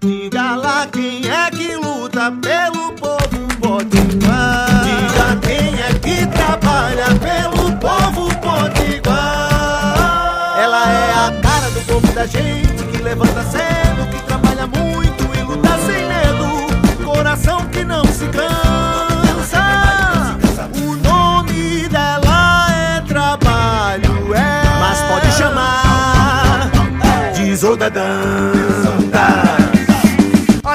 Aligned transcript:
Diga 0.00 0.54
lá 0.54 0.86
quem 0.86 1.28
é 1.28 1.50
que 1.50 1.74
luta 1.74 2.30
pelo 2.40 2.92
povo 2.92 3.48
potiguar. 3.60 4.84
Diga 4.84 5.36
quem 5.42 5.74
é 5.74 5.92
que 5.98 6.24
trabalha 6.28 7.06
pelo 7.18 7.72
povo 7.78 8.28
potiguar. 8.36 9.16
Ela 10.56 10.88
é 10.88 11.12
a 11.26 11.32
cara 11.42 11.68
do 11.70 11.80
povo 11.80 12.12
da 12.12 12.26
gente 12.26 12.84
que 12.92 13.02
levanta 13.02 13.42
cedo, 13.42 14.08
que 14.12 14.22
trabalha 14.22 14.68
muito 14.68 15.24
e 15.36 15.42
luta 15.42 15.76
sem 15.84 16.06
medo. 16.06 17.04
Coração 17.04 17.66
que 17.66 17.82
não 17.82 18.04
se 18.04 18.26
cansa. 18.28 19.64
O 20.76 20.94
nome 20.94 21.88
dela 21.88 22.68
é 22.70 23.00
trabalho, 23.00 24.32
é. 24.32 24.62
Mas 24.78 25.00
pode 25.00 25.32
chamar 25.32 26.70
de 27.34 27.42
Isolda 27.50 27.90
Dantas. 27.90 29.47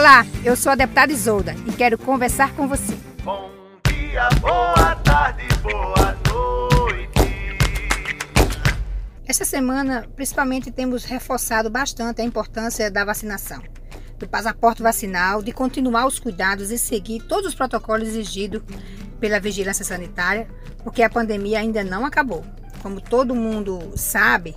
Olá, 0.03 0.25
eu 0.43 0.53
sou 0.53 0.69
a 0.69 0.75
deputada 0.75 1.13
Isolda 1.13 1.55
e 1.65 1.71
quero 1.71 1.97
conversar 1.97 2.53
com 2.55 2.67
você. 2.67 2.93
Bom 3.23 3.49
dia, 3.87 4.27
boa 4.41 4.95
tarde, 4.97 5.47
boa 5.61 6.17
noite. 6.27 7.57
Esta 9.25 9.45
semana, 9.45 10.05
principalmente, 10.13 10.69
temos 10.71 11.05
reforçado 11.05 11.69
bastante 11.69 12.21
a 12.21 12.25
importância 12.25 12.91
da 12.91 13.05
vacinação, 13.05 13.63
do 14.19 14.27
passaporte 14.27 14.83
vacinal, 14.83 15.41
de 15.41 15.53
continuar 15.53 16.05
os 16.05 16.19
cuidados 16.19 16.69
e 16.69 16.77
seguir 16.77 17.21
todos 17.21 17.47
os 17.47 17.55
protocolos 17.55 18.09
exigidos 18.09 18.61
pela 19.21 19.39
vigilância 19.39 19.85
sanitária, 19.85 20.49
porque 20.83 21.01
a 21.01 21.09
pandemia 21.09 21.59
ainda 21.59 21.81
não 21.81 22.05
acabou. 22.05 22.43
Como 22.81 22.99
todo 22.99 23.33
mundo 23.33 23.93
sabe, 23.95 24.53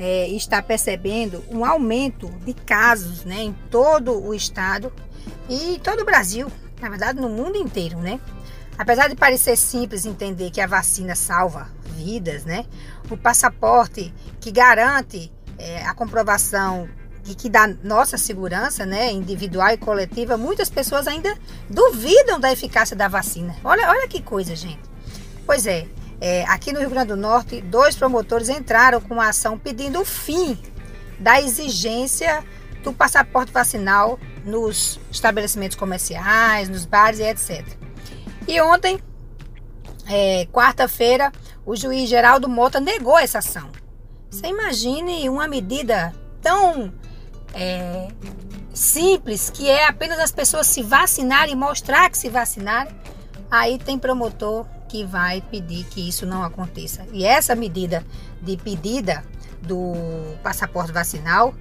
é, 0.00 0.28
está 0.28 0.62
percebendo 0.62 1.44
um 1.50 1.64
aumento 1.64 2.28
de 2.44 2.54
casos 2.54 3.24
né, 3.24 3.42
em 3.42 3.52
todo 3.70 4.18
o 4.18 4.34
estado 4.34 4.90
e 5.48 5.78
todo 5.84 6.00
o 6.00 6.04
Brasil, 6.04 6.50
na 6.80 6.88
verdade 6.88 7.20
no 7.20 7.28
mundo 7.28 7.56
inteiro, 7.56 7.98
né? 7.98 8.18
Apesar 8.78 9.08
de 9.08 9.14
parecer 9.14 9.56
simples 9.56 10.06
entender 10.06 10.50
que 10.50 10.60
a 10.60 10.66
vacina 10.66 11.14
salva 11.14 11.68
vidas, 11.94 12.44
né? 12.44 12.64
O 13.10 13.16
passaporte 13.16 14.14
que 14.40 14.50
garante 14.50 15.30
é, 15.58 15.84
a 15.84 15.92
comprovação 15.92 16.88
e 17.26 17.34
que 17.34 17.50
dá 17.50 17.68
nossa 17.84 18.16
segurança, 18.16 18.86
né, 18.86 19.12
individual 19.12 19.68
e 19.68 19.76
coletiva, 19.76 20.38
muitas 20.38 20.70
pessoas 20.70 21.06
ainda 21.06 21.36
duvidam 21.68 22.40
da 22.40 22.50
eficácia 22.50 22.96
da 22.96 23.06
vacina. 23.06 23.54
Olha, 23.62 23.90
olha 23.90 24.08
que 24.08 24.22
coisa, 24.22 24.56
gente. 24.56 24.80
Pois 25.44 25.66
é, 25.66 25.86
é, 26.20 26.44
aqui 26.44 26.72
no 26.72 26.80
Rio 26.80 26.90
Grande 26.90 27.08
do 27.08 27.16
Norte, 27.16 27.60
dois 27.62 27.96
promotores 27.96 28.48
entraram 28.48 29.00
com 29.00 29.14
uma 29.14 29.28
ação 29.28 29.58
pedindo 29.58 30.00
o 30.00 30.04
fim 30.04 30.58
da 31.18 31.40
exigência 31.40 32.44
do 32.82 32.92
passaporte 32.92 33.52
vacinal 33.52 34.18
nos 34.44 35.00
estabelecimentos 35.10 35.76
comerciais, 35.76 36.68
nos 36.68 36.84
bares 36.84 37.20
e 37.20 37.24
etc. 37.24 37.66
E 38.46 38.60
ontem, 38.60 38.98
é, 40.06 40.46
quarta-feira, 40.52 41.32
o 41.64 41.74
juiz 41.74 42.08
Geraldo 42.08 42.48
Mota 42.48 42.80
negou 42.80 43.18
essa 43.18 43.38
ação. 43.38 43.70
Você 44.30 44.46
imagine 44.46 45.28
uma 45.28 45.48
medida 45.48 46.14
tão 46.42 46.92
é, 47.54 48.08
simples 48.72 49.50
que 49.50 49.68
é 49.68 49.86
apenas 49.86 50.18
as 50.18 50.32
pessoas 50.32 50.66
se 50.66 50.82
vacinarem 50.82 51.52
e 51.52 51.56
mostrar 51.56 52.10
que 52.10 52.18
se 52.18 52.28
vacinaram. 52.28 52.90
Aí 53.50 53.78
tem 53.78 53.98
promotor 53.98 54.66
que 54.90 55.04
vai 55.04 55.40
pedir 55.40 55.84
que 55.84 56.06
isso 56.08 56.26
não 56.26 56.42
aconteça. 56.42 57.06
E 57.12 57.24
essa 57.24 57.54
medida 57.54 58.04
de 58.42 58.56
pedida 58.56 59.22
do 59.62 59.94
passaporte 60.42 60.90
vacinal 60.90 61.54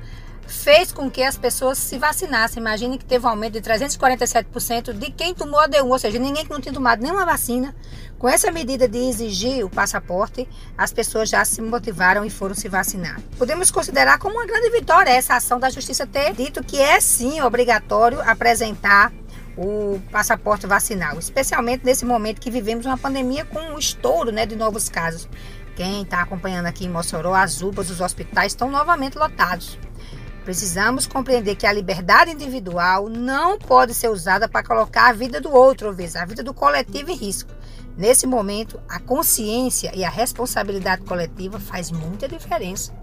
fez 0.47 0.91
com 0.91 1.11
que 1.11 1.21
as 1.21 1.37
pessoas 1.37 1.77
se 1.77 1.99
vacinassem. 1.99 2.59
Imagine 2.59 2.97
que 2.97 3.05
teve 3.05 3.23
um 3.23 3.29
aumento 3.29 3.53
de 3.53 3.61
347% 3.61 4.93
de 4.93 5.11
quem 5.11 5.35
tomou 5.35 5.59
a 5.59 5.69
D1, 5.69 5.87
ou 5.87 5.99
seja, 5.99 6.17
ninguém 6.17 6.43
que 6.43 6.51
não 6.51 6.59
tinha 6.59 6.73
tomado 6.73 7.03
nenhuma 7.03 7.23
vacina. 7.23 7.75
Com 8.17 8.27
essa 8.27 8.51
medida 8.51 8.87
de 8.87 8.97
exigir 8.97 9.63
o 9.63 9.69
passaporte, 9.69 10.49
as 10.75 10.91
pessoas 10.91 11.29
já 11.29 11.45
se 11.45 11.61
motivaram 11.61 12.25
e 12.25 12.31
foram 12.31 12.55
se 12.55 12.67
vacinar. 12.67 13.21
Podemos 13.37 13.69
considerar 13.69 14.17
como 14.17 14.35
uma 14.35 14.45
grande 14.47 14.71
vitória 14.71 15.11
essa 15.11 15.35
ação 15.35 15.59
da 15.59 15.69
justiça 15.69 16.07
ter 16.07 16.33
dito 16.33 16.63
que 16.63 16.81
é 16.81 16.99
sim 16.99 17.41
obrigatório 17.41 18.19
apresentar 18.21 19.13
o 19.59 19.99
passaporte 20.09 20.65
vacinal, 20.65 21.19
especialmente 21.19 21.85
nesse 21.85 22.05
momento 22.05 22.39
que 22.39 22.49
vivemos 22.49 22.85
uma 22.85 22.97
pandemia 22.97 23.43
com 23.43 23.59
um 23.59 23.77
estouro 23.77 24.31
né, 24.31 24.45
de 24.45 24.55
novos 24.55 24.87
casos. 24.87 25.27
Quem 25.75 26.03
está 26.03 26.21
acompanhando 26.21 26.67
aqui 26.67 26.85
em 26.85 26.89
Mossoró, 26.89 27.33
as 27.33 27.61
UPAs 27.61 27.87
dos 27.87 27.99
hospitais 27.99 28.53
estão 28.53 28.71
novamente 28.71 29.17
lotados. 29.17 29.77
Precisamos 30.45 31.05
compreender 31.05 31.55
que 31.55 31.67
a 31.67 31.73
liberdade 31.73 32.31
individual 32.31 33.09
não 33.09 33.59
pode 33.59 33.93
ser 33.93 34.09
usada 34.09 34.47
para 34.47 34.63
colocar 34.63 35.09
a 35.09 35.13
vida 35.13 35.41
do 35.41 35.51
outro, 35.51 35.87
ou 35.87 35.93
vezes, 35.93 36.15
a 36.15 36.25
vida 36.25 36.41
do 36.41 36.53
coletivo 36.53 37.11
em 37.11 37.15
risco. 37.15 37.51
Nesse 37.97 38.25
momento, 38.25 38.79
a 38.87 38.97
consciência 38.97 39.91
e 39.93 40.05
a 40.05 40.09
responsabilidade 40.09 41.03
coletiva 41.03 41.59
faz 41.59 41.91
muita 41.91 42.29
diferença 42.29 42.93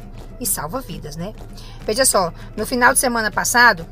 e 0.40 0.46
salva 0.46 0.80
vidas, 0.80 1.16
né? 1.16 1.34
Veja 1.84 2.06
só, 2.06 2.32
no 2.56 2.66
final 2.66 2.94
de 2.94 2.98
semana 2.98 3.30
passado, 3.30 3.86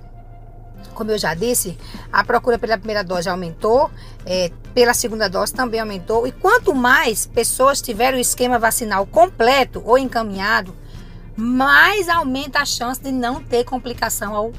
como 0.95 1.11
eu 1.11 1.19
já 1.19 1.35
disse, 1.35 1.77
a 2.13 2.25
procura 2.25 2.59
pela 2.59 2.77
primeira 2.77 3.03
dose 3.03 3.29
aumentou, 3.29 3.91
é, 4.27 4.51
pela 4.75 4.95
segunda 4.95 5.29
dose 5.29 5.53
também 5.53 5.81
aumentou. 5.81 6.27
E 6.27 6.33
quanto 6.33 6.75
mais 6.75 7.27
pessoas 7.27 7.81
tiverem 7.81 8.19
o 8.19 8.21
esquema 8.21 8.59
vacinal 8.59 9.07
completo 9.07 9.83
ou 9.85 9.97
encaminhado, 9.97 10.75
mais 11.37 12.09
aumenta 12.09 12.61
a 12.61 12.65
chance 12.65 13.01
de 13.03 13.11
não 13.11 13.43
ter 13.43 13.65
complicação 13.65 14.35
ao, 14.35 14.53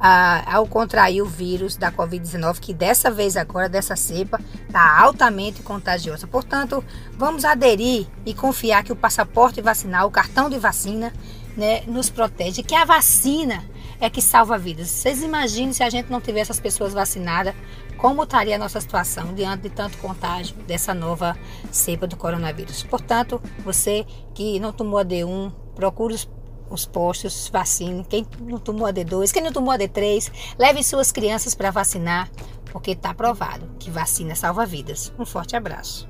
a, 0.00 0.56
ao 0.56 0.66
contrair 0.66 1.22
o 1.22 1.26
vírus 1.26 1.76
da 1.76 1.92
Covid-19, 1.92 2.58
que 2.60 2.72
dessa 2.72 3.10
vez 3.10 3.36
agora, 3.36 3.68
dessa 3.68 3.96
cepa, 3.96 4.40
está 4.66 5.00
altamente 5.00 5.62
contagiosa. 5.62 6.26
Portanto, 6.26 6.82
vamos 7.12 7.44
aderir 7.44 8.06
e 8.24 8.34
confiar 8.34 8.82
que 8.82 8.92
o 8.92 8.96
passaporte 8.96 9.60
vacinal, 9.60 10.08
o 10.08 10.10
cartão 10.10 10.48
de 10.48 10.58
vacina, 10.58 11.12
né, 11.56 11.82
nos 11.86 12.10
protege, 12.10 12.62
que 12.62 12.74
a 12.74 12.84
vacina 12.84 13.62
é 14.04 14.10
que 14.10 14.20
salva 14.20 14.58
vidas. 14.58 14.88
Vocês 14.88 15.22
imaginem 15.22 15.72
se 15.72 15.82
a 15.82 15.88
gente 15.88 16.10
não 16.10 16.20
tivesse 16.20 16.52
as 16.52 16.60
pessoas 16.60 16.92
vacinadas, 16.92 17.54
como 17.96 18.22
estaria 18.22 18.56
a 18.56 18.58
nossa 18.58 18.80
situação 18.80 19.32
diante 19.34 19.62
de 19.62 19.70
tanto 19.70 19.96
contágio 19.98 20.54
dessa 20.66 20.92
nova 20.92 21.36
cepa 21.70 22.06
do 22.06 22.16
coronavírus. 22.16 22.82
Portanto, 22.82 23.40
você 23.64 24.04
que 24.34 24.60
não 24.60 24.72
tomou 24.72 24.98
a 24.98 25.04
D1, 25.04 25.52
procure 25.74 26.14
os, 26.14 26.28
os 26.68 26.84
postos, 26.84 27.48
vacine. 27.48 28.04
Quem 28.04 28.26
não 28.40 28.58
tomou 28.58 28.86
a 28.86 28.92
D2, 28.92 29.32
quem 29.32 29.42
não 29.42 29.52
tomou 29.52 29.72
a 29.72 29.78
D3, 29.78 30.30
leve 30.58 30.82
suas 30.82 31.10
crianças 31.10 31.54
para 31.54 31.70
vacinar, 31.70 32.30
porque 32.70 32.90
está 32.90 33.14
provado 33.14 33.70
que 33.78 33.90
vacina 33.90 34.34
salva 34.34 34.66
vidas. 34.66 35.12
Um 35.18 35.24
forte 35.24 35.56
abraço. 35.56 36.06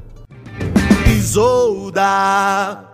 Isolda. 1.06 2.93